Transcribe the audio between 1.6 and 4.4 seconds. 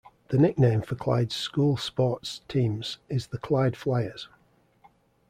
sports teams is the Clyde Fliers.